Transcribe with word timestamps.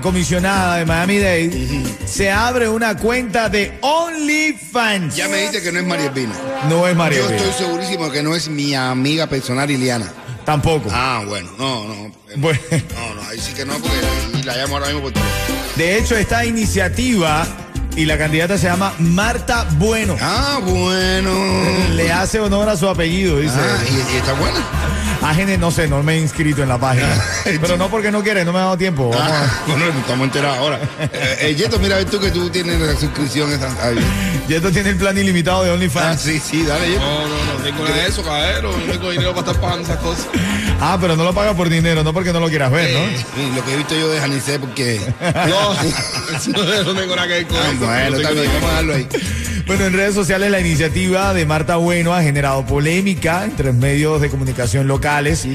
comisionada 0.00 0.76
de 0.76 0.84
Miami-Dade 0.86 1.82
se 2.06 2.30
abre 2.30 2.68
una 2.68 2.96
cuenta 2.96 3.48
de 3.48 3.78
OnlyFans. 3.80 5.16
Ya 5.16 5.28
me 5.28 5.38
dice 5.38 5.62
que 5.62 5.72
no 5.72 5.80
es 5.80 5.86
María 5.86 6.06
Espina. 6.06 6.34
No 6.68 6.86
es 6.86 6.94
María 6.94 7.20
Yo 7.20 7.30
estoy 7.30 7.66
segurísimo 7.66 8.10
que 8.10 8.22
no 8.22 8.34
es 8.34 8.48
mi 8.48 8.74
amiga 8.74 9.26
personal 9.26 9.70
Iliana. 9.70 10.12
Tampoco. 10.44 10.88
Ah, 10.92 11.22
bueno, 11.26 11.50
no, 11.58 11.84
no. 11.88 12.12
Bueno. 12.36 12.60
No, 12.70 13.14
no, 13.14 13.28
ahí 13.28 13.38
sí 13.38 13.52
que 13.52 13.64
no, 13.64 13.74
porque 13.78 14.44
la 14.44 14.56
llamo 14.56 14.76
ahora 14.76 14.86
mismo 14.86 15.02
por 15.02 15.12
teléfono. 15.12 15.58
De 15.76 15.98
hecho, 15.98 16.16
esta 16.16 16.44
iniciativa 16.44 17.46
y 17.98 18.04
la 18.04 18.16
candidata 18.16 18.56
se 18.56 18.66
llama 18.68 18.92
Marta 19.00 19.66
Bueno. 19.72 20.16
Ah, 20.20 20.60
bueno. 20.62 21.30
Le 21.94 22.12
hace 22.12 22.38
honor 22.40 22.68
a 22.68 22.76
su 22.76 22.88
apellido, 22.88 23.38
dice. 23.38 23.54
Ah, 23.58 23.78
y, 23.90 24.14
y 24.14 24.16
está 24.18 24.32
buena. 24.34 24.58
A 25.20 25.34
gente, 25.34 25.58
no 25.58 25.72
sé, 25.72 25.88
no 25.88 26.00
me 26.04 26.14
he 26.14 26.20
inscrito 26.20 26.62
en 26.62 26.68
la 26.68 26.78
página. 26.78 27.08
Pero 27.44 27.76
no 27.76 27.88
porque 27.90 28.12
no 28.12 28.22
quiere, 28.22 28.44
no 28.44 28.52
me 28.52 28.60
ha 28.60 28.62
dado 28.62 28.76
tiempo. 28.78 29.10
Vamos 29.10 29.26
a- 29.28 29.44
Ah, 29.44 29.62
bueno, 29.66 29.86
estamos 29.98 30.24
enterados 30.26 30.58
ahora. 30.58 30.78
Eh, 31.00 31.36
eh, 31.40 31.54
Yeto, 31.56 31.78
mira, 31.80 31.96
ves 31.96 32.06
tú 32.06 32.20
que 32.20 32.30
tú 32.30 32.48
tienes 32.50 32.80
la 32.80 32.94
suscripción 32.94 33.52
esa. 33.52 33.68
Ay, 33.82 33.98
Yeto 34.46 34.70
tiene 34.70 34.90
el 34.90 34.96
plan 34.96 35.18
ilimitado 35.18 35.64
de 35.64 35.70
Ah, 35.70 35.74
OnlyFans. 35.74 36.20
sí, 36.20 36.38
sí, 36.40 36.62
dale, 36.64 36.88
Yeto. 36.88 37.00
No, 37.00 37.26
no, 37.26 37.44
no 37.54 37.64
tengo 37.64 37.82
nada 37.84 37.96
de 37.96 38.06
eso, 38.08 38.22
caballero. 38.22 38.72
No 38.86 38.92
tengo 38.92 39.10
dinero 39.10 39.34
para 39.34 39.46
estar 39.48 39.60
pagando 39.60 39.82
esas 39.84 39.98
cosas. 39.98 40.26
Ah, 40.80 40.96
pero 41.00 41.16
no 41.16 41.24
lo 41.24 41.34
paga 41.34 41.52
por 41.54 41.68
dinero, 41.68 42.04
no 42.04 42.12
porque 42.14 42.32
no 42.32 42.38
lo 42.38 42.48
quieras 42.48 42.70
ver, 42.70 42.92
¿no? 42.94 43.06
Sí, 43.34 43.52
lo 43.56 43.64
que 43.64 43.72
he 43.72 43.76
visto 43.76 43.96
yo 43.96 44.08
de 44.10 44.20
Janice, 44.20 44.58
porque. 44.60 45.00
No, 45.20 45.72
eso 46.36 46.50
no, 46.52 46.84
no 46.84 47.00
tengo 47.00 47.16
nada 47.16 47.26
que 47.26 47.34
ver 47.34 47.46
con 47.48 47.56
Ah, 47.56 47.70
eso. 47.76 47.87
Bueno, 47.88 48.18
No 48.18 48.34
vamos 48.52 48.70
a 48.70 48.74
darlo 48.74 48.94
ahí. 48.94 49.08
Bueno, 49.68 49.84
en 49.84 49.92
redes 49.92 50.14
sociales 50.14 50.50
la 50.50 50.60
iniciativa 50.60 51.34
de 51.34 51.44
Marta 51.44 51.76
Bueno 51.76 52.14
ha 52.14 52.22
generado 52.22 52.64
polémica 52.64 53.44
entre 53.44 53.70
medios 53.74 54.18
de 54.18 54.30
comunicación 54.30 54.88
locales 54.88 55.46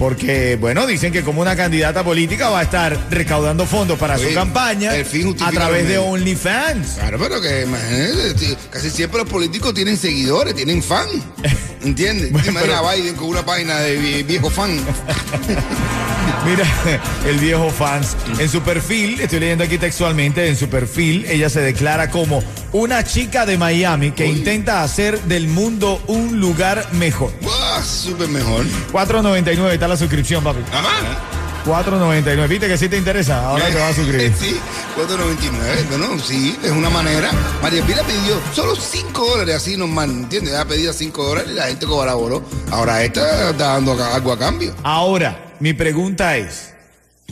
porque, 0.00 0.56
bueno, 0.60 0.84
dicen 0.84 1.12
que 1.12 1.22
como 1.22 1.42
una 1.42 1.54
candidata 1.54 2.02
política 2.02 2.48
va 2.50 2.58
a 2.58 2.62
estar 2.64 2.98
recaudando 3.08 3.64
fondos 3.64 4.00
para 4.00 4.18
su 4.18 4.34
campaña 4.34 4.90
a 4.90 5.52
través 5.52 5.86
de. 5.86 5.96
OnlyFans. 5.98 6.94
Claro, 6.98 7.18
pero 7.20 7.40
que 7.40 7.62
imagínate, 7.62 8.56
casi 8.68 8.90
siempre 8.90 9.20
los 9.20 9.28
políticos 9.28 9.72
tienen 9.74 9.96
seguidores, 9.96 10.56
tienen 10.56 10.82
fan. 10.82 11.06
¿Entiendes? 11.84 12.32
Bueno, 12.32 12.44
¿Te 12.44 12.50
imaginas 12.50 12.78
pero- 12.80 12.88
a 12.88 12.94
Biden 12.96 13.14
con 13.14 13.28
una 13.28 13.44
página 13.46 13.78
de 13.78 13.96
vie- 14.00 14.26
viejo 14.26 14.50
fan? 14.50 14.76
Mira, 16.44 16.64
el 17.26 17.38
viejo 17.38 17.70
fans. 17.70 18.16
En 18.38 18.48
su 18.48 18.60
perfil, 18.62 19.20
estoy 19.20 19.40
leyendo 19.40 19.64
aquí 19.64 19.78
textualmente, 19.78 20.48
en 20.48 20.56
su 20.56 20.68
perfil, 20.68 21.24
ella 21.28 21.48
se 21.48 21.60
declara 21.60 22.10
como 22.10 22.42
una 22.72 23.04
chica 23.04 23.46
de 23.46 23.58
Miami 23.58 24.12
que 24.12 24.26
intenta 24.26 24.82
hacer 24.82 25.20
del 25.22 25.48
mundo 25.48 26.02
un 26.06 26.40
lugar 26.40 26.88
mejor. 26.92 27.32
¡Wow! 27.42 27.52
Súper 27.84 28.28
mejor. 28.28 28.64
4.99 28.92 29.72
está 29.72 29.88
la 29.88 29.96
suscripción, 29.96 30.42
papi. 30.42 30.60
Ajá. 30.72 31.18
4.99. 31.64 32.48
¿Viste 32.48 32.66
que 32.68 32.76
sí 32.76 32.88
te 32.88 32.96
interesa? 32.96 33.46
Ahora 33.46 33.66
te 33.68 33.74
vas 33.78 33.92
a 33.92 33.94
suscribir. 33.94 34.32
Sí, 34.42 34.56
4.99. 34.96 35.88
Bueno, 35.88 36.18
sí, 36.18 36.56
es 36.62 36.70
una 36.70 36.90
manera. 36.90 37.30
María 37.62 37.84
Pila 37.84 38.02
pidió 38.02 38.40
solo 38.52 38.74
5 38.74 39.24
dólares, 39.26 39.56
así 39.56 39.76
normal, 39.76 40.10
¿entiendes? 40.10 40.54
Ha 40.54 40.64
pedido 40.64 40.92
5 40.92 41.24
dólares 41.24 41.52
y 41.52 41.54
la 41.54 41.66
gente 41.66 41.86
colaboró. 41.86 42.42
Ahora 42.70 43.02
esta 43.04 43.50
está 43.50 43.66
dando 43.74 43.92
algo 44.02 44.32
a 44.32 44.38
cambio. 44.38 44.74
Ahora, 44.82 45.51
mi 45.62 45.72
pregunta 45.74 46.36
es, 46.36 46.74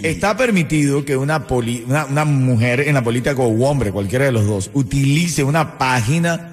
¿está 0.01 0.37
permitido 0.37 1.05
que 1.05 1.17
una, 1.17 1.47
poli- 1.49 1.85
una, 1.87 2.05
una 2.07 2.25
mujer 2.25 2.81
en 2.81 2.95
la 2.95 3.03
política 3.03 3.35
o 3.37 3.65
hombre, 3.69 3.91
cualquiera 3.91 4.25
de 4.25 4.33
los 4.33 4.47
dos, 4.47 4.71
utilice 4.73 5.43
una 5.43 5.77
página 5.79 6.47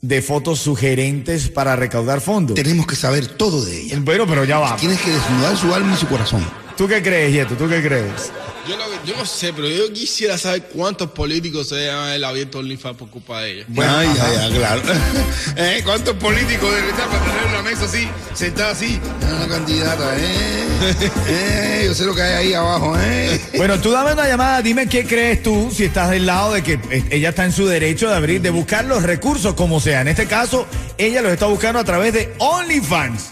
de 0.00 0.20
fotos 0.20 0.58
sugerentes 0.58 1.48
para 1.48 1.76
recaudar 1.76 2.20
fondos? 2.20 2.56
Tenemos 2.56 2.86
que 2.88 2.96
saber 2.96 3.26
todo 3.28 3.64
de 3.64 3.82
ella. 3.82 3.98
Bueno, 4.00 4.26
pero 4.26 4.44
ya 4.44 4.58
va. 4.58 4.74
Tienes 4.76 5.00
que 5.00 5.10
desnudar 5.12 5.56
su 5.56 5.72
alma 5.72 5.94
y 5.94 5.96
su 5.96 6.08
corazón. 6.08 6.44
¿Tú 6.76 6.88
qué 6.88 7.00
crees, 7.00 7.32
Yeto? 7.32 7.54
¿Tú 7.54 7.68
qué 7.68 7.80
crees? 7.80 8.32
Yo, 8.68 8.76
lo 8.76 8.84
que- 8.84 9.10
yo 9.10 9.16
no 9.16 9.26
sé, 9.26 9.52
pero 9.52 9.68
yo 9.68 9.92
quisiera 9.92 10.38
saber 10.38 10.62
cuántos 10.72 11.10
políticos 11.10 11.68
se 11.68 11.90
han 11.90 12.10
el 12.10 12.22
abierto 12.22 12.58
OnlyFans 12.60 12.96
por 12.96 13.10
culpa 13.10 13.40
de 13.42 13.50
ella. 13.52 13.64
Bueno, 13.66 13.92
Ay, 13.96 14.08
ay, 14.20 14.36
ay, 14.40 14.52
claro. 14.52 14.82
¿Eh? 15.56 15.80
¿Cuántos 15.84 16.14
políticos 16.16 16.72
deben 16.72 16.90
estar 16.90 17.08
para 17.08 17.24
tener 17.24 17.46
una 17.48 17.62
mesa 17.62 17.84
así, 17.86 18.08
sentada 18.34 18.70
así? 18.70 19.00
Una 19.36 19.48
candidata, 19.48 20.14
¿eh? 20.16 20.64
¿eh? 21.28 21.82
Yo 21.86 21.94
sé 21.94 22.04
lo 22.04 22.14
que 22.14 22.22
hay 22.22 22.32
ahí 22.34 22.54
abajo, 22.54 22.94
¿eh? 23.00 23.40
Bueno, 23.56 23.80
tú 23.80 23.90
dame 23.90 24.12
una 24.12 24.28
llamada, 24.28 24.62
dime 24.62 24.88
qué 24.88 25.04
crees 25.06 25.42
tú 25.42 25.72
si 25.74 25.84
estás 25.84 26.10
del 26.10 26.26
lado 26.26 26.52
de 26.52 26.62
que 26.62 26.78
ella 27.10 27.30
está 27.30 27.44
en 27.44 27.52
su 27.52 27.66
derecho 27.66 28.08
de 28.10 28.14
abrir, 28.14 28.40
de 28.42 28.50
buscar 28.50 28.84
los 28.84 29.02
recursos 29.02 29.54
como 29.54 29.80
sea. 29.80 30.02
En 30.02 30.08
este 30.08 30.26
caso, 30.26 30.68
ella 30.98 31.20
los 31.20 31.32
está 31.32 31.46
buscando 31.46 31.80
a 31.80 31.84
través 31.84 32.12
de 32.12 32.32
OnlyFans. 32.38 33.24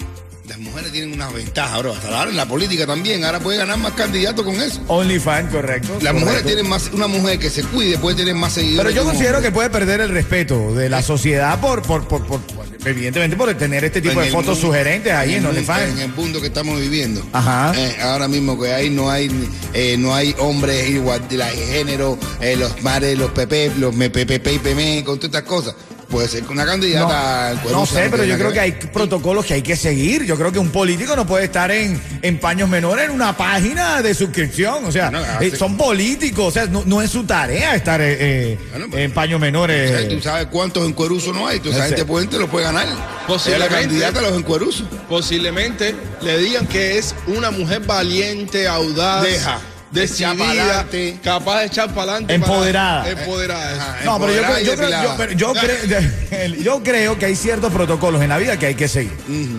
Mujeres 0.81 0.93
tienen 0.93 1.13
una 1.15 1.29
ventaja, 1.31 1.79
bro. 1.79 1.93
Hasta 1.93 2.09
ahora 2.19 2.31
en 2.31 2.37
la 2.37 2.47
política 2.47 2.87
también. 2.87 3.25
Ahora 3.25 3.39
puede 3.41 3.59
ganar 3.59 3.77
más 3.79 3.93
candidatos 3.93 4.45
con 4.45 4.55
eso. 4.61 4.81
OnlyFans, 4.89 5.51
correcto. 5.53 5.99
Las 6.01 6.15
mujeres 6.15 6.45
tienen 6.45 6.69
más, 6.69 6.91
una 6.93 7.07
mujer 7.07 7.39
que 7.39 7.51
se 7.51 7.63
cuide 7.65 7.99
puede 7.99 8.17
tener 8.17 8.35
más 8.35 8.53
seguidores. 8.55 8.93
Pero 8.93 9.05
yo 9.05 9.11
considero 9.11 9.41
que 9.43 9.51
puede 9.51 9.69
perder 9.71 10.01
el 10.01 10.09
respeto 10.11 10.75
de 10.75 10.89
la 10.89 11.03
sociedad 11.03 11.61
por, 11.61 11.83
por, 11.83 12.07
por, 12.09 12.25
por- 12.25 12.41
evidentemente 12.85 13.37
por 13.37 13.53
tener 13.55 13.85
este 13.85 14.01
tipo 14.01 14.19
En 14.21 14.27
de 14.27 14.31
fotos 14.33 14.57
mundo- 14.57 14.61
sugerentes 14.69 15.13
ahí 15.13 15.35
en 15.35 15.45
OnlyFans. 15.45 15.93
En 15.93 15.99
el 15.99 16.09
mundo 16.15 16.41
que 16.41 16.47
estamos 16.47 16.81
viviendo. 16.81 17.23
Ajá. 17.33 17.73
Eh, 17.77 17.97
ahora 18.03 18.27
mismo 18.27 18.59
que 18.59 18.73
ahí 18.73 18.89
no 18.91 19.11
hay 19.11 19.31
eh, 19.75 19.97
no 19.99 20.15
hay 20.15 20.35
hombres 20.39 20.89
igual 20.89 21.29
de 21.29 21.39
género, 21.45 22.19
eh, 22.41 22.57
los 22.57 22.81
mares, 22.83 23.19
los 23.19 23.31
PP, 23.33 23.73
los 23.79 23.95
me, 23.95 24.09
PPP 24.09 24.47
y 24.55 24.59
PM, 24.59 25.05
con 25.05 25.19
todas 25.19 25.35
estas 25.35 25.43
cosas. 25.43 25.75
Puede 26.11 26.27
ser 26.29 26.43
que 26.43 26.53
una 26.53 26.67
candidata. 26.67 27.53
No, 27.55 27.61
pues, 27.63 27.75
no 27.75 27.87
sé, 27.87 28.09
pero 28.11 28.25
yo 28.25 28.37
creo 28.37 28.53
que 28.53 28.61
hay 28.61 28.73
protocolos 28.73 29.47
que 29.47 29.55
hay 29.55 29.63
que 29.63 29.77
seguir. 29.77 30.25
Yo 30.25 30.37
creo 30.37 30.51
que 30.51 30.59
un 30.59 30.71
político 30.71 31.15
no 31.15 31.25
puede 31.27 31.45
estar 31.45 31.71
en, 31.71 32.01
en 32.23 32.39
paños 32.41 32.69
menores 32.69 33.05
en 33.07 33.13
una 33.13 33.37
página 33.37 34.03
de 34.03 34.13
suscripción. 34.15 34.85
O 34.85 34.93
sea, 34.93 35.13
eh, 35.41 35.55
son 35.57 35.77
políticos. 35.77 36.47
O 36.49 36.51
sea, 36.51 36.67
no, 36.67 36.83
no 36.85 37.01
es 37.01 37.11
su 37.11 37.25
tarea 37.25 37.75
estar 37.77 38.01
eh, 38.01 38.17
eh, 38.19 38.59
Bueno, 38.71 38.87
pero- 38.91 39.03
en 39.03 39.13
paños 39.13 39.37
O 39.37 39.41
sea, 39.41 39.47
menores. 39.53 40.09
Tú 40.09 40.21
sabes 40.21 40.47
cuántos 40.47 40.87
encueruzos 40.89 41.35
no 41.35 41.47
hay. 41.47 41.61
Tú 41.61 41.69
esa 41.71 41.79
Ese- 41.87 41.89
gente 41.97 42.05
puede, 42.05 42.27
lo 42.39 42.49
puede 42.49 42.65
ganar. 42.67 42.87
Posiblemente. 43.29 43.75
La 43.75 43.81
candidata 43.81 44.19
a 44.19 44.23
los 44.23 44.37
encueruzos. 44.39 44.87
Posiblemente 45.09 45.95
le 46.23 46.39
digan 46.39 46.67
que 46.67 46.99
es 46.99 47.15
una 47.29 47.51
mujer 47.53 47.81
valiente, 47.87 48.67
audaz, 48.67 49.23
Deja. 49.23 49.61
Decidida, 49.91 50.87
capaz 51.23 51.61
de 51.61 51.67
echar 51.67 51.89
para 51.95 52.13
adelante. 52.13 52.35
Empoderada. 52.35 53.11
Empoderada. 53.11 53.77
Ajá. 53.77 54.05
No, 54.05 54.21
pero 54.21 54.33
yo, 54.35 54.43
creo- 54.43 54.61
y 54.61 54.65
yo 54.65 54.73
creo, 54.77 54.89
depilada. 54.89 55.05
yo- 55.05 55.15
pero 55.17 55.33
yo 55.33 55.53
creo- 55.55 56.55
yo 56.63 56.83
creo 56.83 57.19
que 57.19 57.27
hay 57.27 57.37
ciertos 57.37 57.73
protocolos 57.73 58.23
en 58.23 58.29
la 58.29 58.39
vida 58.39 58.57
que 58.59 58.67
hay 58.67 58.75
que 58.75 58.89
seguir. 58.89 59.13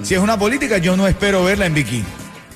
Si 0.04 0.14
es 0.14 0.20
una 0.20 0.38
política, 0.40 0.78
yo 0.78 0.96
no 0.96 1.08
espero 1.08 1.44
verla 1.44 1.66
en 1.66 1.74
bikini. 1.74 2.06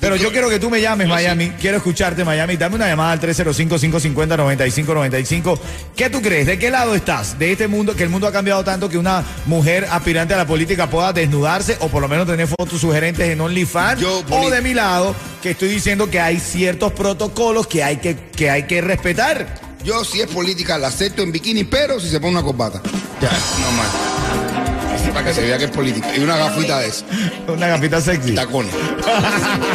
Pero 0.00 0.16
yo 0.16 0.30
quiero 0.30 0.48
que 0.48 0.58
tú 0.58 0.70
me 0.70 0.80
llames, 0.80 1.08
Miami. 1.08 1.50
Quiero 1.60 1.76
escucharte, 1.78 2.24
Miami. 2.24 2.56
Dame 2.56 2.76
una 2.76 2.86
llamada 2.86 3.12
al 3.12 3.20
305-550-9595. 3.20 5.58
¿Qué 5.94 6.10
tú 6.10 6.20
crees? 6.22 6.46
¿De 6.46 6.58
qué 6.58 6.70
lado 6.70 6.94
estás? 6.94 7.38
De 7.38 7.52
este 7.52 7.68
mundo, 7.68 7.96
que 7.96 8.02
el 8.02 8.08
mundo 8.08 8.26
ha 8.26 8.32
cambiado 8.32 8.64
tanto 8.64 8.88
que 8.88 8.98
una 8.98 9.24
mujer 9.46 9.86
aspirante 9.90 10.34
a 10.34 10.36
la 10.36 10.46
política 10.46 10.88
pueda 10.88 11.12
desnudarse 11.12 11.76
o 11.80 11.88
por 11.88 12.02
lo 12.02 12.08
menos 12.08 12.26
tener 12.26 12.46
fotos 12.46 12.80
sugerentes 12.80 13.28
en 13.28 13.40
OnlyFans. 13.40 14.00
Yo, 14.00 14.22
o 14.30 14.50
de 14.50 14.60
mi 14.60 14.74
lado, 14.74 15.14
que 15.42 15.50
estoy 15.50 15.68
diciendo 15.68 16.10
que 16.10 16.20
hay 16.20 16.40
ciertos 16.40 16.92
protocolos 16.92 17.66
que 17.66 17.82
hay 17.82 17.96
que, 17.96 18.16
que, 18.16 18.50
hay 18.50 18.64
que 18.64 18.80
respetar. 18.80 19.60
Yo, 19.84 20.04
si 20.04 20.20
es 20.20 20.26
política, 20.26 20.78
la 20.78 20.88
acepto 20.88 21.22
en 21.22 21.32
bikini, 21.32 21.64
pero 21.64 22.00
si 22.00 22.08
se 22.08 22.20
pone 22.20 22.32
una 22.32 22.42
corbata. 22.42 22.82
Ya, 23.20 23.30
no 23.30 23.72
más. 23.72 24.65
Así 24.96 25.10
para 25.10 25.24
que 25.26 25.34
se 25.34 25.42
vea 25.42 25.58
que 25.58 25.64
es 25.64 25.70
política. 25.70 26.08
Y 26.16 26.20
una 26.20 26.36
gafita 26.36 26.78
de 26.80 26.88
eso. 26.88 27.04
Una 27.48 27.68
gafita 27.68 28.00
sexy. 28.00 28.34
Tacones. 28.34 28.72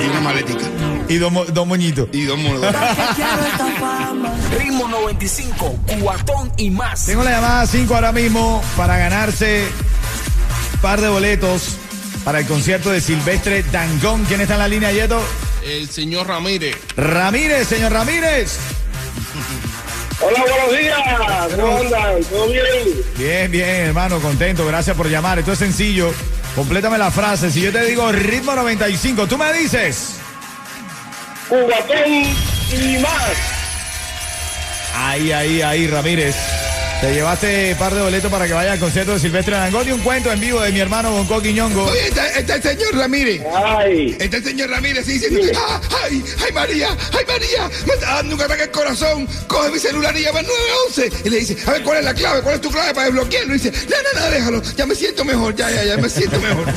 y 0.04 0.10
una 0.10 0.22
maletica. 0.22 0.66
Y 1.08 1.18
dos, 1.18 1.32
mo- 1.32 1.46
dos 1.46 1.68
moñitos. 1.68 2.08
Y 2.12 2.24
dos 2.24 2.38
monedas. 2.40 2.76
Ritmo 4.58 4.88
95, 4.88 5.80
cuatón 6.02 6.52
y 6.58 6.70
más. 6.70 7.06
Tengo 7.06 7.24
la 7.24 7.32
llamada 7.32 7.66
5 7.68 7.94
ahora 7.96 8.12
mismo 8.12 8.64
para 8.76 8.98
ganarse 8.98 9.68
un 10.74 10.80
par 10.80 11.00
de 11.02 11.10
boletos 11.10 11.76
para 12.24 12.40
el 12.40 12.46
concierto 12.46 12.92
de 12.92 13.02
Silvestre 13.02 13.64
Dangón. 13.72 14.24
¿Quién 14.26 14.42
está 14.42 14.54
en 14.54 14.60
la 14.60 14.68
línea, 14.68 14.92
Yeto? 14.92 15.22
El 15.66 15.90
señor 15.90 16.28
Ramírez. 16.28 16.76
Ramírez, 16.98 17.68
señor 17.68 17.92
Ramírez. 17.94 18.58
Hola, 20.24 20.40
buenos 20.42 20.78
días. 20.78 21.56
¿Cómo 21.56 21.78
andan? 21.78 22.24
¿Todo 22.26 22.48
bien? 22.48 22.64
Bien, 23.18 23.52
bien, 23.52 23.70
hermano, 23.88 24.20
contento. 24.20 24.66
Gracias 24.66 24.96
por 24.96 25.10
llamar. 25.10 25.40
Esto 25.40 25.54
es 25.54 25.60
sencillo. 25.60 26.14
Complétame 26.56 26.98
la 26.98 27.10
frase. 27.10 27.50
Si 27.50 27.62
yo 27.62 27.72
te 27.72 27.84
digo 27.86 28.12
ritmo 28.12 28.54
95, 28.54 29.28
tú 29.28 29.38
me 29.38 29.52
dices. 29.54 30.18
Cubatón 31.50 32.12
y 32.72 32.98
más. 33.00 33.32
Ahí, 34.96 35.32
ahí, 35.32 35.62
ahí, 35.62 35.88
Ramírez. 35.88 36.36
Te 37.02 37.12
llevaste 37.16 37.76
par 37.78 37.96
de 37.96 38.02
boletos 38.02 38.32
para 38.32 38.46
que 38.46 38.54
vaya 38.54 38.74
al 38.74 38.80
concierto 38.80 39.14
de 39.14 39.20
Silvestre 39.20 39.56
Dangond 39.56 39.88
y 39.88 39.92
un 39.92 40.02
cuento 40.02 40.32
en 40.32 40.40
vivo 40.40 40.62
de 40.62 40.72
mi 40.72 40.80
hermano 40.82 41.10
Bonco 41.12 41.42
Quiñongo. 41.42 41.86
Oye, 41.86 42.08
está, 42.10 42.28
está 42.28 42.56
el 42.56 42.62
señor 42.62 42.96
Ramírez. 42.96 43.42
Ay, 43.56 44.16
Está 44.20 44.38
el 44.38 44.44
señor 44.44 44.70
Ramírez 44.70 45.08
y 45.08 45.14
diciendo, 45.14 45.40
"Ah, 45.68 45.82
ay, 46.06 46.24
ay 46.46 46.52
María, 46.54 46.90
ay 46.90 47.26
María, 47.28 47.68
me 47.88 47.94
está 47.96 48.16
dando 48.18 48.36
un 48.36 48.42
ataque 48.42 48.64
al 48.64 48.72
corazón, 48.72 49.28
coge 49.48 49.72
mi 49.72 49.80
celular 49.80 50.16
y 50.16 50.22
llama 50.22 50.40
al 50.40 50.46
911. 50.46 51.12
Y 51.26 51.30
le 51.32 51.38
dice, 51.40 51.58
a 51.66 51.72
ver, 51.72 51.82
¿cuál 51.82 51.98
es 51.98 52.06
la 52.06 52.14
clave? 52.14 52.42
¿Cuál 52.44 52.56
es 52.56 52.62
tu 52.62 52.70
clave 52.70 52.94
para 52.94 53.08
desbloquearlo? 53.08 53.56
Y 53.56 53.58
dice, 53.58 53.72
no, 53.90 53.96
no, 54.14 54.20
no, 54.22 54.30
déjalo, 54.32 54.62
ya 54.78 54.86
me 54.86 54.94
siento 54.94 55.26
mejor, 55.26 55.56
ya, 55.56 55.72
ya, 55.72 55.84
ya 55.84 55.98
me 55.98 56.08
siento 56.08 56.40
mejor. 56.40 56.66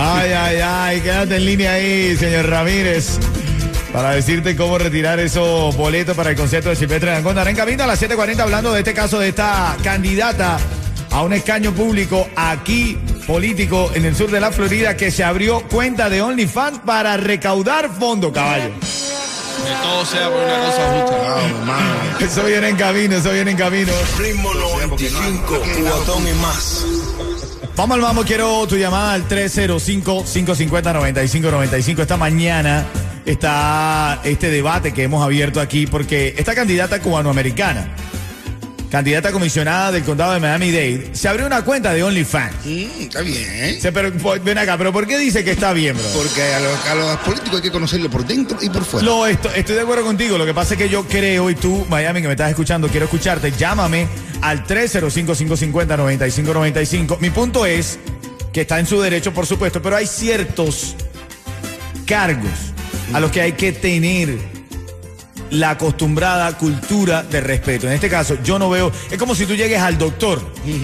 Ay, 0.00 0.30
ay, 0.32 0.60
ay, 0.62 1.00
quédate 1.00 1.36
en 1.36 1.44
línea 1.44 1.72
ahí, 1.72 2.16
señor 2.16 2.48
Ramírez. 2.48 3.18
Para 3.92 4.10
decirte 4.10 4.54
cómo 4.54 4.78
retirar 4.78 5.18
esos 5.18 5.74
boletos 5.76 6.16
para 6.16 6.30
el 6.30 6.36
concierto 6.36 6.68
de 6.68 6.76
Silvestre 6.76 7.10
Dangond. 7.10 7.38
Ahora 7.38 7.50
en 7.50 7.56
camino 7.56 7.82
a 7.84 7.86
las 7.86 8.02
7.40 8.02 8.40
hablando 8.40 8.72
de 8.72 8.80
este 8.80 8.92
caso 8.94 9.18
de 9.18 9.28
esta 9.28 9.76
candidata 9.82 10.58
a 11.10 11.22
un 11.22 11.32
escaño 11.32 11.72
público 11.72 12.28
aquí, 12.36 12.98
político, 13.26 13.90
en 13.94 14.04
el 14.04 14.14
sur 14.14 14.30
de 14.30 14.40
la 14.40 14.52
Florida, 14.52 14.94
que 14.96 15.10
se 15.10 15.24
abrió 15.24 15.62
cuenta 15.68 16.10
de 16.10 16.20
OnlyFans 16.22 16.80
para 16.80 17.16
recaudar 17.16 17.90
fondos, 17.90 18.32
caballo. 18.32 18.70
Que 18.70 19.72
todo 19.82 20.04
sea 20.04 20.28
por 20.28 20.42
una 20.42 20.58
cosa 20.58 21.00
justa. 21.00 21.16
Ah, 21.26 21.40
hermano. 21.44 22.18
Eso 22.20 22.44
viene 22.44 22.68
en 22.68 22.76
camino, 22.76 23.16
eso 23.16 23.32
viene 23.32 23.52
en 23.52 23.56
camino. 23.56 23.90
Ritmo 24.18 24.52
95, 24.52 25.62
cuatón 25.82 26.28
y 26.28 26.32
más. 26.40 26.84
Vamos 27.76 27.94
al 27.94 28.00
vamos, 28.00 28.26
quiero 28.26 28.66
tu 28.66 28.76
llamada 28.76 29.12
al 29.12 29.28
305-550-9595. 29.28 32.00
Esta 32.00 32.16
mañana 32.16 32.88
está 33.32 34.20
este 34.24 34.50
debate 34.50 34.92
que 34.92 35.04
hemos 35.04 35.24
abierto 35.24 35.60
aquí 35.60 35.86
porque 35.86 36.34
esta 36.38 36.54
candidata 36.54 37.00
cubanoamericana, 37.00 37.88
candidata 38.90 39.32
comisionada 39.32 39.92
del 39.92 40.02
condado 40.02 40.32
de 40.32 40.40
Miami-Dade, 40.40 41.10
se 41.12 41.28
abrió 41.28 41.44
una 41.46 41.60
cuenta 41.62 41.92
de 41.92 42.02
OnlyFans. 42.02 42.54
Mm, 42.64 42.86
está 43.02 43.20
bien. 43.20 43.78
Se- 43.82 43.92
pero, 43.92 44.10
po- 44.14 44.36
ven 44.42 44.56
acá, 44.56 44.78
pero 44.78 44.92
¿por 44.94 45.06
qué 45.06 45.18
dice 45.18 45.44
que 45.44 45.50
está 45.50 45.74
bien, 45.74 45.94
bro? 45.94 46.06
Porque 46.16 46.42
a 46.54 46.60
los, 46.60 46.86
a 46.86 46.94
los 46.94 47.16
políticos 47.18 47.56
hay 47.56 47.62
que 47.62 47.70
conocerlo 47.70 48.08
por 48.10 48.26
dentro 48.26 48.56
y 48.62 48.70
por 48.70 48.82
fuera. 48.84 49.30
Esto- 49.30 49.50
estoy 49.54 49.74
de 49.74 49.82
acuerdo 49.82 50.04
contigo. 50.04 50.38
Lo 50.38 50.46
que 50.46 50.54
pasa 50.54 50.72
es 50.74 50.78
que 50.78 50.88
yo 50.88 51.04
creo, 51.06 51.50
y 51.50 51.54
tú, 51.54 51.84
Miami, 51.90 52.22
que 52.22 52.28
me 52.28 52.32
estás 52.32 52.48
escuchando, 52.48 52.88
quiero 52.88 53.04
escucharte. 53.04 53.52
Llámame 53.52 54.08
al 54.40 54.64
305-550-9595. 54.66 57.18
Mi 57.20 57.28
punto 57.30 57.66
es 57.66 57.98
que 58.54 58.62
está 58.62 58.78
en 58.80 58.86
su 58.86 58.98
derecho, 59.00 59.34
por 59.34 59.44
supuesto, 59.46 59.82
pero 59.82 59.96
hay 59.96 60.06
ciertos 60.06 60.96
cargos 62.06 62.72
a 63.12 63.20
los 63.20 63.30
que 63.30 63.40
hay 63.40 63.52
que 63.52 63.72
tener 63.72 64.38
la 65.50 65.70
acostumbrada 65.70 66.56
cultura 66.58 67.22
de 67.22 67.40
respeto. 67.40 67.86
En 67.86 67.94
este 67.94 68.08
caso, 68.10 68.36
yo 68.44 68.58
no 68.58 68.68
veo. 68.68 68.92
Es 69.10 69.16
como 69.18 69.34
si 69.34 69.46
tú 69.46 69.54
llegues 69.54 69.80
al 69.80 69.96
doctor, 69.98 70.40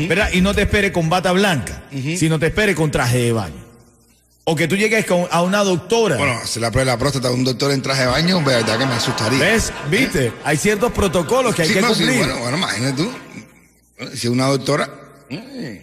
¿verdad? 0.08 0.30
Y 0.32 0.40
no 0.40 0.54
te 0.54 0.62
espere 0.62 0.90
con 0.92 1.08
bata 1.10 1.32
blanca, 1.32 1.82
sino 2.16 2.38
te 2.38 2.46
espere 2.46 2.74
con 2.74 2.90
traje 2.90 3.18
de 3.18 3.32
baño. 3.32 3.62
O 4.46 4.54
que 4.54 4.68
tú 4.68 4.76
llegues 4.76 5.06
con- 5.06 5.26
a 5.30 5.40
una 5.42 5.64
doctora. 5.64 6.16
Bueno, 6.18 6.34
hacer 6.34 6.60
la 6.60 6.70
prueba 6.70 6.90
de 6.90 6.96
la 6.96 6.98
próstata 6.98 7.28
de 7.28 7.34
un 7.34 7.44
doctor 7.44 7.72
en 7.72 7.80
traje 7.80 8.02
de 8.02 8.08
baño, 8.08 8.42
verdad 8.44 8.78
que 8.78 8.84
me 8.84 8.92
asustaría. 8.94 9.38
¿Ves? 9.38 9.72
¿Viste? 9.90 10.32
Hay 10.44 10.58
ciertos 10.58 10.92
protocolos 10.92 11.54
que 11.54 11.62
hay 11.62 11.68
Sí, 11.68 11.74
que 11.74 11.80
no, 11.80 11.94
sí, 11.94 12.02
cumplir. 12.04 12.18
bueno, 12.26 12.38
bueno, 12.40 12.56
imagínate 12.58 13.02
tú. 13.02 13.10
Si 14.14 14.28
una 14.28 14.46
doctora. 14.46 14.90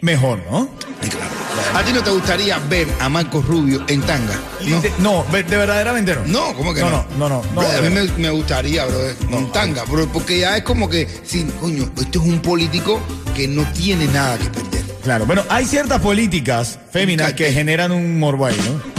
Mejor, 0.02 0.40
¿no? 0.50 0.70
claro. 1.00 1.32
¿A 1.74 1.84
ti 1.84 1.94
no 1.94 2.04
te 2.04 2.12
gustaría 2.12 2.58
ver 2.70 2.88
a 3.00 3.10
Marcos 3.10 3.46
Rubio 3.46 3.84
en 3.88 4.02
tanga? 4.02 4.40
¿No? 4.66 4.82
De, 4.82 4.94
no, 5.00 5.26
de 5.32 5.44
verdaderamente 5.44 6.16
no. 6.16 6.26
No, 6.26 6.54
¿cómo 6.56 6.74
que 6.74 6.82
No, 6.82 6.90
no? 6.90 7.06
no, 7.18 7.30
no, 7.30 7.30
no, 7.30 7.44
no, 7.56 7.62
Bro, 7.62 7.72
a 7.78 7.82
mí 7.82 7.90
me, 7.90 8.04
me 8.18 8.30
gustaría, 8.30 8.86
bro, 8.86 9.10
en 9.38 9.52
tanga, 9.52 9.84
bro, 9.86 10.08
porque 10.08 10.40
ya 10.40 10.58
es 10.58 10.64
como 10.64 10.90
que, 10.90 11.08
sí, 11.24 11.46
coño, 11.60 11.84
esto 12.00 12.22
es 12.22 12.26
un 12.28 12.40
político 12.40 13.00
que 13.36 13.48
no 13.48 13.64
tiene 13.72 14.06
nada 14.08 14.38
que 14.38 14.46
perder. 14.50 14.82
Claro, 15.04 15.26
bueno, 15.26 15.44
hay 15.50 15.66
ciertas 15.66 16.00
políticas 16.02 16.78
féminas 16.92 17.34
que 17.34 17.52
generan 17.52 17.92
un 17.92 18.20
morbo 18.20 18.46
ahí, 18.46 18.58
¿no? 18.66 18.91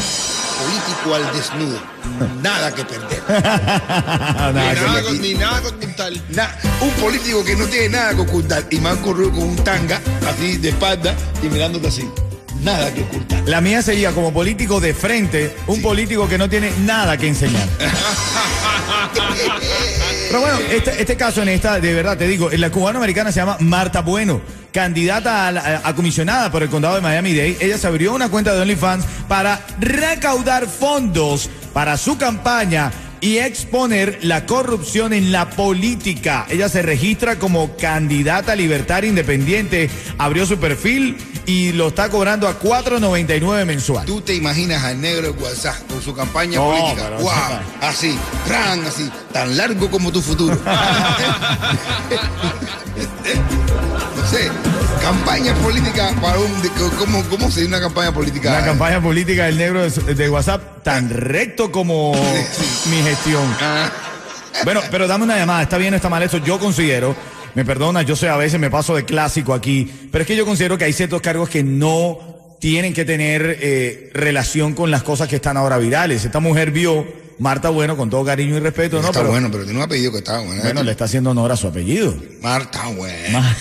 Político 0.83 1.15
al 1.15 1.33
desnudo, 1.37 1.79
nada 2.43 2.75
que 2.75 2.85
perder. 2.85 3.23
Nada, 3.29 4.53
Ni 4.53 4.75
que- 4.75 4.81
nada, 4.87 5.03
con- 5.03 5.21
ni 5.21 5.35
nada 5.35 5.61
con 5.63 5.75
ocultar. 5.75 6.13
Na- 6.31 6.57
un 6.81 6.91
político 6.93 7.45
que 7.45 7.55
no 7.57 7.67
tiene 7.67 7.91
nada 7.91 8.15
que 8.15 8.21
ocultar 8.23 8.65
y 8.71 8.81
Marcos 8.81 9.17
Rubio 9.17 9.31
con 9.33 9.43
un 9.51 9.57
tanga, 9.65 10.01
así 10.29 10.57
de 10.57 10.71
espalda 10.71 11.15
y 11.43 11.47
mirándote 11.47 11.87
así. 11.89 12.09
Nada 12.63 12.93
que 12.95 13.03
ocultar. 13.03 13.43
La 13.49 13.61
mía 13.61 13.83
sería 13.83 14.13
como 14.13 14.33
político 14.33 14.81
de 14.81 14.95
frente, 14.95 15.55
un 15.67 15.83
político 15.83 16.29
que 16.29 16.39
no 16.39 16.49
tiene 16.49 16.71
nada 16.85 17.17
que 17.17 17.29
enseñar. 17.29 17.69
Pero 20.29 20.41
bueno, 20.41 20.59
este, 20.71 21.01
este 21.01 21.17
caso 21.17 21.43
en 21.43 21.49
esta, 21.51 21.79
de 21.81 21.93
verdad 21.93 22.17
te 22.17 22.27
digo, 22.27 22.49
la 22.51 22.71
cubana 22.71 22.99
americana 22.99 23.31
se 23.33 23.41
llama 23.41 23.57
Marta 23.61 24.01
Bueno, 24.01 24.41
candidata 24.73 25.49
a, 25.49 25.53
la- 25.53 25.83
a 25.85 25.95
comisionada 25.95 26.51
por 26.51 26.63
el 26.63 26.71
condado 26.71 26.95
de 26.95 27.01
Miami-Dade. 27.03 27.59
Ella 27.61 27.77
se 27.77 27.87
abrió 27.87 28.15
una 28.15 28.31
cuenta 28.31 28.55
de 28.55 28.61
OnlyFans 28.63 29.05
para 29.29 29.61
recaudar 29.79 30.67
fondos 30.69 31.51
para 31.75 31.97
su 31.99 32.17
campaña 32.17 32.91
y 33.21 33.39
exponer 33.39 34.19
la 34.23 34.47
corrupción 34.47 35.13
en 35.13 35.31
la 35.33 35.51
política. 35.51 36.47
Ella 36.49 36.69
se 36.69 36.81
registra 36.83 37.39
como 37.39 37.77
candidata 37.77 38.57
libertaria 38.57 39.09
independiente, 39.11 39.91
abrió 40.19 40.47
su 40.47 40.59
perfil 40.59 41.17
y 41.47 41.73
lo 41.73 41.89
está 41.89 42.09
cobrando 42.09 42.47
a 42.49 42.59
4.99 42.59 43.65
mensual. 43.65 44.07
Tú 44.07 44.21
te 44.21 44.35
imaginas 44.35 44.85
al 44.85 45.01
negro 45.01 45.33
de 45.33 45.43
WhatsApp 45.43 45.87
con 45.89 46.01
su 46.03 46.15
campaña 46.15 46.57
No, 46.59 46.71
política. 46.71 47.11
¡Wow! 47.21 47.33
Así, 47.81 48.17
ran, 48.49 48.85
así, 48.87 49.11
tan 49.33 49.57
largo 49.57 49.91
como 49.91 50.13
tu 50.13 50.23
futuro. 50.23 50.57
no 54.17 54.27
sé, 54.27 54.51
campaña 55.01 55.55
política 55.57 56.13
para 56.21 56.39
un. 56.39 56.51
¿Cómo, 56.99 57.23
cómo 57.25 57.51
sería 57.51 57.69
una 57.69 57.81
campaña 57.81 58.13
política? 58.13 58.51
Una 58.51 58.65
campaña 58.65 59.01
política 59.03 59.47
del 59.47 59.59
negro 59.59 59.89
de, 59.89 60.15
de 60.15 60.31
WhatsApp 60.31 60.83
tan 60.83 61.11
recto 61.11 61.71
como 61.73 62.13
Sí, 62.53 62.91
mi 62.91 63.03
gestión. 63.03 63.43
Ah, 63.61 63.91
Bueno, 64.65 64.81
pero 64.91 65.07
dame 65.09 65.25
una 65.25 65.37
llamada, 65.37 65.63
está 65.63 65.79
bien 65.79 65.93
o 65.95 65.97
está 65.97 66.09
mal 66.09 66.23
eso, 66.23 66.39
yo 66.39 66.59
considero, 66.59 67.17
me 67.55 67.65
perdona, 67.65 68.03
yo 68.03 68.17
sé, 68.17 68.29
a 68.29 68.37
veces 68.37 68.59
me 68.61 68.71
paso 68.71 68.95
de 68.97 69.05
clásico 69.05 69.53
aquí, 69.55 69.91
pero 70.11 70.23
es 70.23 70.29
que 70.29 70.37
yo 70.37 70.45
considero 70.47 70.79
que 70.79 70.85
hay 70.85 70.93
ciertos 70.93 71.21
cargos 71.21 71.49
que 71.49 71.63
no 71.63 72.57
tienen 72.61 72.95
que 72.95 73.05
tener 73.05 73.59
eh, 73.61 74.11
relación 74.15 74.75
con 74.75 74.91
las 74.91 75.03
cosas 75.03 75.29
que 75.29 75.37
están 75.37 75.57
ahora 75.57 75.79
virales. 75.79 76.25
Esta 76.25 76.39
mujer 76.41 76.71
vio, 76.71 77.05
Marta 77.39 77.71
Bueno, 77.71 77.97
con 77.97 78.09
todo 78.09 78.25
cariño 78.25 78.57
y 78.57 78.61
respeto, 78.61 79.01
¿no? 79.03 79.09
está 79.09 79.21
Pero, 79.21 79.31
bueno, 79.33 79.49
pero 79.51 79.65
tiene 79.65 79.79
un 79.79 79.85
apellido 79.85 80.13
que 80.13 80.19
está 80.19 80.39
bueno. 80.41 80.63
Bueno, 80.63 80.83
le 80.85 80.93
está 80.93 81.07
haciendo 81.07 81.31
honor 81.31 81.51
a 81.53 81.57
su 81.57 81.67
apellido. 81.67 82.15
Marta 82.41 82.87
bueno. 82.97 83.41
Ma- 83.41 83.57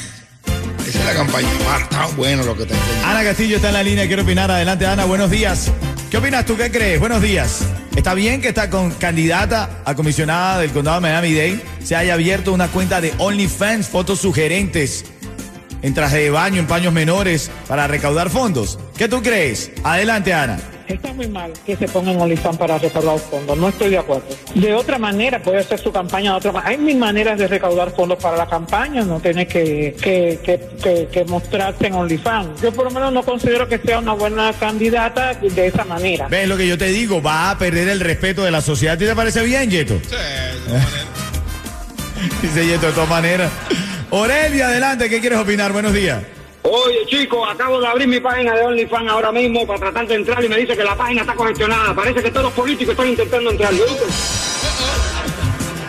Esa 0.87 0.99
es 0.99 1.05
la 1.05 1.13
campaña. 1.13 1.47
Marta 1.65 2.07
bueno 2.15 2.43
lo 2.43 2.55
que 2.55 2.65
te 2.67 2.73
enseña. 2.75 3.09
Ana 3.11 3.23
Castillo 3.23 3.55
está 3.55 3.69
en 3.69 3.73
la 3.73 3.83
línea, 3.83 4.05
quiero 4.07 4.21
opinar. 4.21 4.51
Adelante, 4.51 4.85
Ana, 4.85 5.05
buenos 5.05 5.31
días. 5.31 5.71
¿Qué 6.11 6.17
opinas 6.17 6.45
tú? 6.45 6.57
¿Qué 6.57 6.69
crees? 6.69 6.99
Buenos 6.99 7.21
días. 7.21 7.61
¿Está 7.95 8.13
bien 8.13 8.41
que 8.41 8.49
esta 8.49 8.69
con 8.69 8.91
candidata 8.91 9.81
a 9.85 9.95
comisionada 9.95 10.59
del 10.59 10.71
condado 10.71 10.97
de 10.97 11.07
Miami-Dade 11.07 11.61
se 11.81 11.95
haya 11.95 12.15
abierto 12.15 12.51
una 12.51 12.67
cuenta 12.67 12.99
de 12.99 13.13
OnlyFans, 13.17 13.87
fotos 13.87 14.19
sugerentes 14.19 15.05
en 15.81 15.93
traje 15.93 16.17
de 16.17 16.29
baño, 16.29 16.59
en 16.59 16.67
paños 16.67 16.91
menores, 16.91 17.49
para 17.65 17.87
recaudar 17.87 18.29
fondos? 18.29 18.77
¿Qué 18.97 19.07
tú 19.07 19.23
crees? 19.23 19.71
Adelante, 19.85 20.33
Ana. 20.33 20.59
Está 20.93 21.13
muy 21.13 21.27
mal 21.27 21.53
que 21.65 21.75
se 21.75 21.87
pongan 21.87 22.19
OnlyFans 22.19 22.57
para 22.57 22.77
recaudar 22.77 23.19
fondos, 23.19 23.57
no 23.57 23.69
estoy 23.69 23.91
de 23.91 23.97
acuerdo. 23.97 24.25
De 24.55 24.73
otra 24.73 24.97
manera, 24.97 25.41
puede 25.41 25.59
hacer 25.59 25.79
su 25.79 25.91
campaña 25.91 26.31
de 26.31 26.37
otra 26.37 26.51
manera. 26.51 26.71
Hay 26.71 26.77
mil 26.77 26.97
maneras 26.97 27.37
de 27.39 27.47
recaudar 27.47 27.91
fondos 27.95 28.17
para 28.21 28.37
la 28.37 28.47
campaña, 28.47 29.03
no 29.03 29.19
tiene 29.19 29.47
que, 29.47 29.95
que, 30.01 30.39
que, 30.43 30.59
que, 30.81 31.07
que 31.11 31.25
mostrarse 31.25 31.87
en 31.87 31.93
OnlyFans. 31.93 32.61
Yo 32.61 32.71
por 32.71 32.85
lo 32.85 32.91
menos 32.91 33.13
no 33.13 33.23
considero 33.23 33.67
que 33.67 33.77
sea 33.77 33.99
una 33.99 34.13
buena 34.13 34.51
candidata 34.53 35.33
de 35.33 35.67
esa 35.67 35.85
manera. 35.85 36.27
¿Ves 36.27 36.47
lo 36.47 36.57
que 36.57 36.67
yo 36.67 36.77
te 36.77 36.87
digo? 36.87 37.21
Va 37.21 37.51
a 37.51 37.57
perder 37.57 37.87
el 37.87 37.99
respeto 37.99 38.43
de 38.43 38.51
la 38.51 38.61
sociedad. 38.61 38.95
¿A 38.95 38.97
ti 38.97 39.05
te 39.05 39.15
parece 39.15 39.43
bien, 39.43 39.69
Yeto? 39.69 39.99
Sí, 40.03 40.09
de 40.09 40.59
todas 40.65 40.83
maneras. 40.83 41.07
Dice 42.41 42.65
Yeto 42.65 42.87
de 42.87 42.91
todas 42.93 43.09
maneras. 43.09 43.51
Aurelia, 44.11 44.67
adelante, 44.67 45.09
¿qué 45.09 45.21
quieres 45.21 45.39
opinar? 45.39 45.71
Buenos 45.71 45.93
días. 45.93 46.21
Oye, 46.63 47.05
chicos, 47.07 47.47
acabo 47.51 47.79
de 47.81 47.87
abrir 47.87 48.07
mi 48.07 48.19
página 48.19 48.53
de 48.53 48.61
OnlyFans 48.63 49.09
ahora 49.09 49.31
mismo 49.31 49.65
para 49.65 49.79
tratar 49.79 50.07
de 50.07 50.15
entrar 50.15 50.43
y 50.43 50.49
me 50.49 50.57
dice 50.57 50.75
que 50.77 50.83
la 50.83 50.95
página 50.95 51.21
está 51.21 51.33
congestionada. 51.33 51.95
Parece 51.95 52.21
que 52.21 52.29
todos 52.29 52.43
los 52.45 52.53
políticos 52.53 52.91
están 52.91 53.07
intentando 53.07 53.49
entrar. 53.51 53.73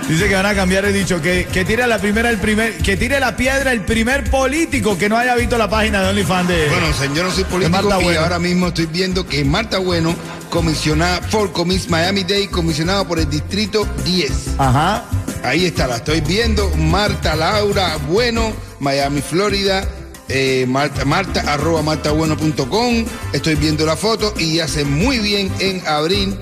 Dice 0.09 0.29
que 0.29 0.35
van 0.35 0.47
a 0.47 0.55
cambiar 0.55 0.85
el 0.85 0.93
dicho, 0.95 1.21
que, 1.23 1.47
que 1.47 1.65
tire 1.65 1.87
la 1.87 1.99
primera 1.99 2.29
el 2.31 2.39
primer, 2.39 2.79
que 2.79 2.97
tire 2.97 3.21
la 3.21 3.37
piedra 3.37 3.73
el 3.73 3.83
primer 3.83 4.31
político 4.31 4.99
que 4.99 5.09
no 5.09 5.17
haya 5.17 5.35
visto 5.37 5.57
la 5.57 5.69
página 5.71 6.03
de 6.03 6.09
OnlyFans 6.11 6.49
de. 6.49 6.69
Bueno, 6.69 6.93
señor, 6.95 7.17
yo 7.17 7.23
no 7.25 7.31
soy 7.31 7.45
político 7.45 7.83
Marta 7.83 8.01
y 8.01 8.05
Bueno. 8.05 8.21
ahora 8.21 8.39
mismo 8.39 8.69
estoy 8.69 8.87
viendo 8.87 9.27
que 9.27 9.45
Marta 9.45 9.79
Bueno, 9.79 10.15
comisionada 10.51 11.21
por 11.31 11.53
Comis 11.53 11.89
Miami 11.89 12.25
Day, 12.25 12.49
comisionada 12.49 13.07
por 13.07 13.19
el 13.19 13.29
Distrito 13.31 13.87
10. 14.05 14.57
Ajá. 14.59 15.05
Ahí 15.45 15.67
está, 15.67 15.87
la 15.87 15.97
estoy 15.97 16.21
viendo. 16.23 16.69
Marta 16.77 17.37
Laura 17.37 17.97
Bueno, 18.09 18.53
Miami, 18.81 19.21
Florida. 19.23 19.87
Eh, 20.29 20.65
Marta, 20.69 21.05
Marta, 21.05 21.41
arroba 21.53 21.83
martabueno.com. 21.83 23.05
Estoy 23.33 23.55
viendo 23.57 23.85
la 23.87 23.97
foto 23.97 24.35
y 24.39 24.61
hace 24.61 24.85
muy 24.85 25.19
bien 25.19 25.51
en 25.59 25.87
abrir 25.87 26.37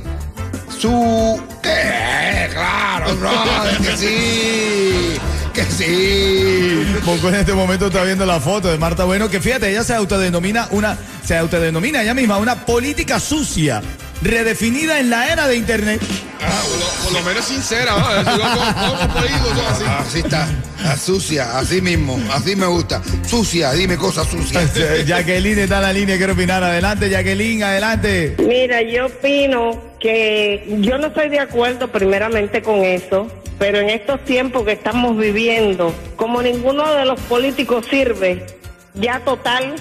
su... 0.79 1.41
¿Qué? 1.63 2.49
Claro, 2.53 3.17
brother, 3.21 3.77
que 3.79 3.97
sí. 3.97 5.21
Que 5.53 5.65
sí. 5.65 7.01
Poco 7.05 7.29
en 7.29 7.37
este 7.37 7.53
momento 7.53 7.87
está 7.87 8.05
viendo 8.05 8.25
la 8.25 8.39
foto 8.39 8.69
de 8.69 8.79
Marta 8.79 9.05
Bueno, 9.05 9.29
que 9.29 9.41
fíjate, 9.41 9.71
ella 9.71 9.83
se 9.83 9.95
autodenomina 9.95 10.69
una, 10.71 10.97
se 11.25 11.37
autodenomina 11.37 12.03
ella 12.03 12.15
misma 12.15 12.39
una 12.39 12.65
política 12.65 13.19
sucia, 13.19 13.83
redefinida 14.23 15.01
en 15.01 15.11
la 15.11 15.33
era 15.33 15.49
de 15.49 15.57
internet. 15.57 16.01
Ah, 16.43 16.63
por, 16.69 16.79
lo, 16.79 17.05
por 17.05 17.13
lo 17.13 17.23
menos 17.29 17.45
sincera, 17.45 17.93
no, 17.93 19.15
político, 19.15 19.47
son 19.55 19.67
así. 19.67 19.85
Así 19.85 20.19
está. 20.21 20.49
La 20.83 20.97
sucia, 20.97 21.59
así 21.59 21.81
mismo. 21.81 22.19
Así 22.33 22.57
me 22.57 22.67
gusta. 22.67 23.03
Sucia, 23.27 23.73
dime 23.73 23.97
cosas 23.97 24.27
sucias. 24.27 24.73
Jacqueline 25.07 25.59
está 25.59 25.77
en 25.77 25.83
la 25.83 25.93
línea, 25.93 26.17
quiero 26.17 26.33
opinar. 26.33 26.65
Adelante, 26.65 27.11
Jacqueline, 27.11 27.63
adelante. 27.63 28.37
Mira, 28.39 28.81
yo 28.83 29.07
opino 29.07 29.91
que 30.01 30.79
yo 30.81 30.99
no 30.99 31.09
estoy 31.09 31.29
de 31.29 31.41
acuerdo 31.41 31.89
primeramente 31.89 32.63
con 32.63 32.85
eso, 32.85 33.29
pero 33.59 33.79
en 33.79 33.91
estos 33.91 34.25
tiempos 34.25 34.65
que 34.65 34.73
estamos 34.73 35.17
viviendo, 35.19 35.95
como 36.17 36.43
ninguno 36.43 36.95
de 36.95 37.05
los 37.05 37.21
políticos 37.21 37.85
sirve, 37.91 38.47
ya 38.95 39.21
total, 39.21 39.75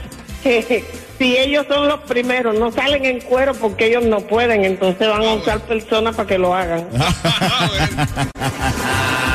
si 1.18 1.38
ellos 1.38 1.66
son 1.68 1.88
los 1.88 2.02
primeros, 2.02 2.56
no 2.56 2.72
salen 2.72 3.06
en 3.06 3.22
cuero 3.22 3.54
porque 3.54 3.88
ellos 3.88 4.04
no 4.04 4.22
pueden, 4.22 4.66
entonces 4.66 5.08
van 5.08 5.24
a 5.24 5.34
usar 5.34 5.60
personas 5.62 6.16
para 6.16 6.28
que 6.28 6.38
lo 6.38 6.54
hagan. 6.54 6.88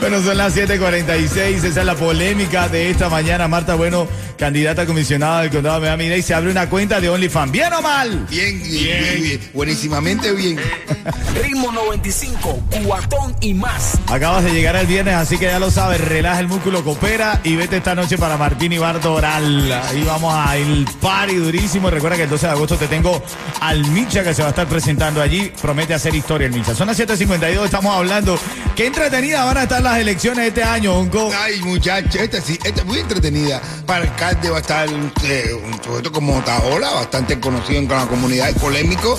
Bueno, 0.00 0.22
son 0.22 0.36
las 0.36 0.54
7:46. 0.54 1.64
Esa 1.64 1.80
es 1.80 1.86
la 1.86 1.94
polémica 1.94 2.68
de 2.68 2.90
esta 2.90 3.08
mañana. 3.08 3.48
Marta 3.48 3.74
Bueno, 3.74 4.06
candidata 4.38 4.82
a 4.82 4.86
comisionada 4.86 5.42
del 5.42 5.50
condado 5.50 5.80
de 5.80 5.86
Miami-Dade, 5.86 6.22
se 6.22 6.34
abre 6.34 6.50
una 6.50 6.68
cuenta 6.68 7.00
de 7.00 7.08
OnlyFans. 7.08 7.52
¿Bien 7.52 7.72
o 7.72 7.80
mal? 7.80 8.26
Bien, 8.28 8.62
bien, 8.62 9.22
bien. 9.22 9.40
Buenísimamente 9.54 10.32
bien. 10.32 10.58
Ritmo 11.42 11.72
95, 11.72 12.62
cuatón 12.84 13.34
y 13.40 13.54
más. 13.54 13.98
Acabas 14.06 14.44
de 14.44 14.52
llegar 14.52 14.76
el 14.76 14.86
viernes, 14.86 15.14
así 15.14 15.38
que 15.38 15.46
ya 15.46 15.58
lo 15.58 15.70
sabes. 15.70 16.00
Relaja 16.00 16.40
el 16.40 16.48
músculo, 16.48 16.84
coopera 16.84 17.40
y 17.42 17.56
vete 17.56 17.78
esta 17.78 17.94
noche 17.94 18.18
para 18.18 18.36
Martín 18.36 18.72
y 18.72 18.78
Bar 18.78 19.00
Doral. 19.00 19.72
Ahí 19.72 20.02
vamos 20.04 20.34
a 20.34 20.56
ir 20.58 20.86
party 21.00 21.36
durísimo. 21.36 21.90
Recuerda 21.90 22.16
que 22.16 22.24
el 22.24 22.30
12 22.30 22.46
de 22.46 22.52
agosto 22.52 22.76
te 22.76 22.88
tengo 22.88 23.22
al 23.60 23.84
Micha 23.88 24.22
que 24.22 24.34
se 24.34 24.42
va 24.42 24.48
a 24.48 24.50
estar 24.50 24.66
presentando 24.66 25.20
allí. 25.22 25.50
Promete 25.60 25.94
hacer 25.94 26.14
historia 26.14 26.46
el 26.46 26.52
Micha. 26.52 26.74
Son 26.74 26.86
las 26.86 26.98
7:52. 26.98 27.64
Estamos 27.64 27.94
hablando. 27.96 28.38
Qué 28.76 28.86
entretenidas 29.34 29.44
van 29.44 29.56
a 29.58 29.62
estar 29.64 29.82
las 29.82 29.98
elecciones 29.98 30.48
este 30.48 30.62
año, 30.62 30.94
Onco. 30.98 31.30
Ay, 31.36 31.60
muchacho, 31.62 32.18
esta 32.20 32.40
sí, 32.40 32.58
esta 32.64 32.80
es 32.80 32.86
muy 32.86 32.98
entretenida. 33.00 33.60
Para 33.86 34.04
el 34.04 34.10
alcalde 34.10 34.50
va 34.50 34.58
a 34.58 34.60
estar 34.60 34.88
eh, 34.88 35.52
un 35.54 35.82
sujeto 35.82 36.12
como 36.12 36.40
Taola, 36.42 36.90
bastante 36.92 37.38
conocido 37.40 37.80
en 37.80 37.88
la 37.88 38.06
comunidad, 38.06 38.48
es 38.50 38.58
polémico. 38.58 39.18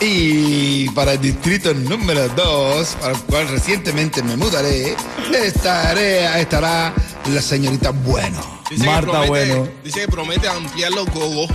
Y 0.00 0.88
para 0.90 1.12
el 1.12 1.20
distrito 1.20 1.72
número 1.72 2.28
2, 2.30 2.96
para 3.00 3.12
el 3.14 3.18
cual 3.22 3.48
recientemente 3.48 4.22
me 4.22 4.36
mudaré, 4.36 4.96
estaré, 5.32 6.40
estará 6.40 6.92
la 7.32 7.40
señorita 7.40 7.90
Bueno. 7.90 8.42
Dice 8.70 8.84
Marta 8.86 9.12
promete- 9.12 9.28
Bueno. 9.28 9.68
Dice 9.84 10.00
que 10.00 10.08
promete 10.08 10.48
ampliar 10.48 10.92
los 10.92 11.06
gogos. 11.10 11.48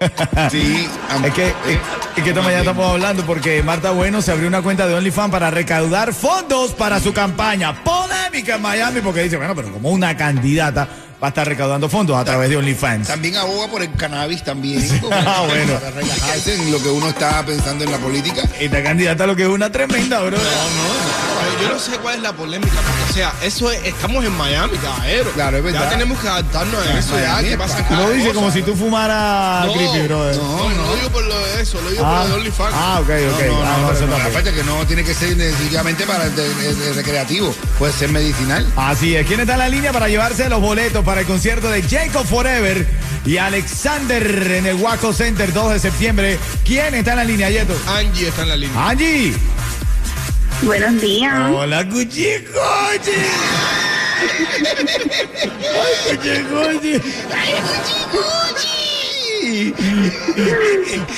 Sí, 0.50 0.88
am- 1.10 1.24
Es 1.24 1.32
que, 1.34 1.46
es, 1.46 1.78
es 2.16 2.22
que 2.22 2.34
mañana 2.34 2.58
estamos 2.58 2.90
hablando 2.90 3.24
porque 3.24 3.62
Marta 3.62 3.90
Bueno 3.90 4.20
se 4.20 4.32
abrió 4.32 4.48
una 4.48 4.60
cuenta 4.62 4.86
de 4.86 4.94
OnlyFans 4.94 5.30
para 5.30 5.50
recaudar 5.50 6.12
fondos 6.12 6.72
para 6.72 7.00
su 7.00 7.12
campaña. 7.12 7.82
Polémica 7.82 8.56
en 8.56 8.62
Miami 8.62 9.00
porque 9.00 9.22
dice, 9.22 9.36
bueno, 9.36 9.54
pero 9.54 9.72
como 9.72 9.90
una 9.90 10.16
candidata 10.16 10.86
va 11.22 11.28
a 11.28 11.30
estar 11.30 11.46
recaudando 11.46 11.88
fondos 11.88 12.16
a 12.16 12.24
través 12.24 12.50
de 12.50 12.56
OnlyFans. 12.56 13.08
También 13.08 13.36
aboga 13.36 13.68
por 13.68 13.82
el 13.82 13.92
cannabis 13.92 14.42
también. 14.42 14.82
Ah, 15.10 15.44
bueno. 15.46 15.74
Para 15.74 15.90
relajarse 15.90 16.54
en 16.54 16.72
lo 16.72 16.82
que 16.82 16.88
uno 16.88 17.08
está 17.08 17.44
pensando 17.46 17.84
en 17.84 17.92
la 17.92 17.98
política. 17.98 18.42
Esta 18.58 18.82
candidata 18.82 19.26
lo 19.26 19.36
que 19.36 19.42
es 19.44 19.48
una 19.48 19.70
tremenda, 19.70 20.20
bro. 20.20 20.36
Pero 20.36 21.31
yo 21.62 21.68
no 21.68 21.78
sé 21.78 21.92
cuál 21.98 22.16
es 22.16 22.22
la 22.22 22.32
polémica, 22.32 22.74
porque, 22.74 23.10
o 23.10 23.14
sea, 23.14 23.32
eso 23.42 23.70
es, 23.70 23.84
estamos 23.84 24.24
en 24.24 24.32
Miami, 24.36 24.76
caballero. 24.78 25.30
Claro, 25.32 25.56
es 25.58 25.64
verdad. 25.64 25.84
Ya 25.84 25.90
tenemos 25.90 26.18
que 26.18 26.28
adaptarnos 26.28 26.86
a 26.86 26.98
eso, 26.98 27.18
ya, 27.18 27.40
que 27.42 27.56
pasa 27.56 27.86
Tú 27.88 27.94
lo 27.94 28.10
dices 28.10 28.28
cosa. 28.28 28.34
como 28.34 28.50
si 28.50 28.62
tú 28.62 28.74
fumaras 28.76 29.66
No, 29.66 29.72
creepy, 29.72 30.00
brother. 30.06 30.36
No, 30.36 30.70
no, 30.70 30.86
lo 30.86 30.96
digo 30.96 31.08
por 31.10 31.24
lo 31.24 31.46
de 31.46 31.62
eso, 31.62 31.80
lo 31.82 31.90
digo 31.90 32.02
Ah, 32.04 32.20
por 32.20 32.28
lo 32.28 32.34
de 32.34 32.40
OnlyFans. 32.40 32.74
ah, 32.76 32.98
ok, 33.00 33.08
ok. 33.08 33.46
No, 33.46 33.52
no, 33.52 33.64
ah, 33.64 33.94
no, 34.00 34.06
no, 34.06 34.16
aparte 34.16 34.52
que 34.52 34.64
no 34.64 34.86
tiene 34.86 35.04
que 35.04 35.14
ser 35.14 35.36
necesariamente 35.36 36.04
para 36.06 36.24
el, 36.24 36.94
recreativo, 36.94 37.54
puede 37.78 37.92
ser 37.92 38.10
medicinal. 38.10 38.66
Así 38.76 39.16
es. 39.16 39.26
¿Quién 39.26 39.40
está 39.40 39.54
en 39.54 39.58
la 39.60 39.68
línea 39.68 39.92
para 39.92 40.08
llevarse 40.08 40.48
los 40.48 40.60
boletos 40.60 41.04
para 41.04 41.20
el 41.20 41.26
concierto 41.26 41.68
de 41.70 41.82
Jacob 41.82 42.26
Forever 42.26 42.86
y 43.24 43.36
Alexander 43.38 44.52
en 44.52 44.66
el 44.66 44.74
Waco 44.76 45.12
Center 45.12 45.52
2 45.52 45.72
de 45.74 45.78
septiembre? 45.78 46.38
¿Quién 46.64 46.94
está 46.94 47.12
en 47.12 47.16
la 47.18 47.24
línea, 47.24 47.50
Yeto? 47.50 47.74
Angie 47.88 48.28
está 48.28 48.42
en 48.42 48.48
la 48.48 48.56
línea. 48.56 48.88
Angie. 48.88 49.34
Buenos 50.62 51.00
días. 51.00 51.50
Hola, 51.52 51.88
Cuchicochi. 51.88 52.30
Ay, 55.74 56.16
Cuchicochi. 56.16 57.02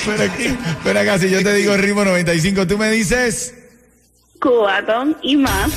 Pero 0.05 0.23
aquí, 0.23 0.57
pero 0.83 0.99
acá, 0.99 1.19
si 1.19 1.29
yo 1.29 1.43
te 1.43 1.53
digo 1.53 1.77
ritmo 1.77 2.03
95, 2.03 2.65
tú 2.65 2.77
me 2.77 2.89
dices. 2.89 3.53
Cubatón 4.39 5.15
y 5.21 5.37
más. 5.37 5.71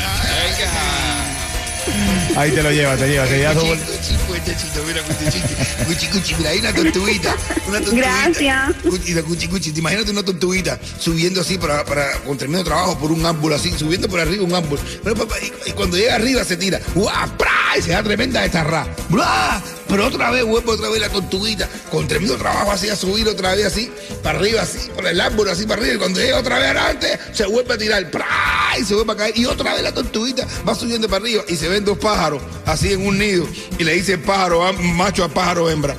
Ahí 2.37 2.50
te 2.52 2.62
lo 2.62 2.70
llevas, 2.70 2.99
te 2.99 3.08
llevas, 3.08 3.28
te 3.28 3.38
llevas 3.38 3.54
dos 3.56 3.64
bol- 3.66 3.78
Cuchi, 3.78 4.14
cuchi, 4.26 4.52
cuchito, 4.52 4.85
mira, 4.87 5.02
cuchi, 5.02 5.25
cuchi, 5.25 5.85
cuchi, 5.87 6.06
cuchi, 6.08 6.35
mira, 6.37 6.50
hay 6.50 6.58
una 6.61 6.73
tortuguita, 6.73 7.37
una 7.68 7.78
tortuguita. 7.80 8.08
Gracias. 8.25 8.75
Cuchi, 8.82 9.14
la 9.14 9.23
cuchi, 9.23 9.49
cuchi, 9.49 9.73
te 9.73 9.78
imagínate 9.80 10.11
una 10.11 10.23
tortuguita 10.23 10.78
subiendo 11.00 11.40
así 11.40 11.58
para, 11.58 11.85
para 11.85 12.12
con 12.23 12.37
tremendo 12.38 12.64
trabajo 12.64 12.99
por 12.99 13.11
un 13.12 13.25
árbol 13.26 13.52
así, 13.54 13.73
subiendo 13.76 14.08
por 14.08 14.20
arriba 14.20 14.44
un 14.44 14.54
árbol. 14.54 14.78
Pero, 15.02 15.16
papá, 15.16 15.35
y, 15.40 15.70
y 15.70 15.73
cuando 15.73 15.97
llega 15.97 16.14
arriba 16.14 16.44
se 16.44 16.56
tira, 16.56 16.80
¡guau! 16.94 17.28
¡Pra! 17.37 17.49
Y 17.78 17.82
se 17.82 17.90
da 17.90 18.02
tremenda 18.02 18.42
destarrá. 18.42 18.87
¡Bla! 19.08 19.61
Pero 19.88 20.07
otra 20.07 20.30
vez 20.30 20.45
vuelve 20.45 20.71
otra 20.73 20.88
vez 20.90 21.00
la 21.00 21.09
tortuguita, 21.09 21.68
con 21.90 22.07
tremendo 22.07 22.37
trabajo 22.37 22.71
así 22.73 22.88
a 22.90 22.97
subir 22.97 23.26
otra 23.28 23.54
vez 23.54 23.66
así, 23.66 23.90
para 24.23 24.38
arriba 24.38 24.62
así, 24.62 24.90
por 24.95 25.07
el 25.07 25.21
árbol 25.21 25.49
así 25.49 25.64
para 25.66 25.80
arriba. 25.80 25.95
Y 25.95 25.99
cuando 25.99 26.21
llega 26.21 26.38
otra 26.38 26.59
vez 26.59 26.66
adelante, 26.66 27.18
se 27.33 27.47
vuelve 27.47 27.75
a 27.75 27.78
tirar. 27.78 28.11
Y 28.78 28.85
se 28.85 28.95
vuelve 28.95 29.12
a 29.12 29.16
caer. 29.16 29.38
Y 29.38 29.47
otra 29.47 29.73
vez 29.75 29.83
la 29.83 29.92
tortuguita 29.92 30.47
va 30.68 30.75
subiendo 30.75 31.09
para 31.09 31.23
arriba 31.23 31.42
y 31.49 31.57
se 31.57 31.68
ven 31.68 31.85
dos 31.85 31.97
pájaros 31.99 32.42
así 32.66 32.92
en 32.92 33.07
un 33.07 33.18
nido. 33.18 33.47
Y 33.78 33.85
le 33.85 33.95
dice 33.95 34.12
el 34.14 34.21
pájaro, 34.21 34.66
a- 34.66 34.73
macho 34.73 35.25
a 35.25 35.28
pájaro 35.28 35.71
hembra. 35.71 35.97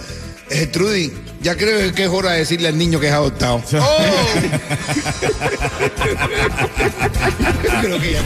Eh, 0.51 0.65
Trudy, 0.67 1.11
ya 1.41 1.55
creo 1.55 1.93
que 1.93 2.03
es 2.03 2.09
hora 2.09 2.31
de 2.33 2.39
decirle 2.39 2.67
al 2.67 2.77
niño 2.77 2.99
que 2.99 3.07
es 3.07 3.13
adoptado. 3.13 3.61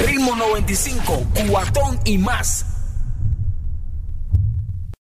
Ritmo 0.06 0.36
95, 0.36 1.26
cuatón 1.50 2.00
y 2.06 2.18
más. 2.18 2.66